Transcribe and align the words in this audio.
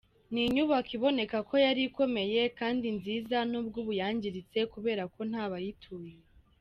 Ni 0.33 0.41
inyubako 0.47 0.91
iboneka 0.97 1.37
ko 1.49 1.55
yari 1.65 1.81
ikomeye 1.89 2.41
kandi 2.59 2.87
nziza 2.97 3.37
nubwo 3.49 3.77
ubu 3.81 3.91
yangiritse 4.01 4.59
kubera 4.73 5.03
ko 5.13 5.19
ntabayituye. 5.29 6.13